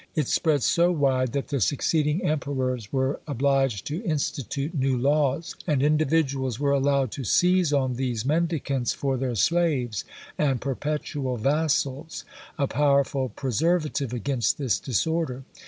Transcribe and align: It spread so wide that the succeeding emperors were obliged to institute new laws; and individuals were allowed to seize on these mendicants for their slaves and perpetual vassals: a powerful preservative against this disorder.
It 0.15 0.27
spread 0.27 0.63
so 0.63 0.91
wide 0.91 1.31
that 1.33 1.49
the 1.49 1.61
succeeding 1.61 2.23
emperors 2.25 2.91
were 2.91 3.19
obliged 3.27 3.85
to 3.85 4.03
institute 4.03 4.73
new 4.73 4.97
laws; 4.97 5.55
and 5.67 5.83
individuals 5.83 6.59
were 6.59 6.71
allowed 6.71 7.11
to 7.11 7.23
seize 7.23 7.71
on 7.71 7.97
these 7.97 8.25
mendicants 8.25 8.93
for 8.93 9.15
their 9.15 9.35
slaves 9.35 10.03
and 10.39 10.59
perpetual 10.59 11.37
vassals: 11.37 12.25
a 12.57 12.65
powerful 12.65 13.29
preservative 13.29 14.11
against 14.11 14.57
this 14.57 14.79
disorder. 14.79 15.43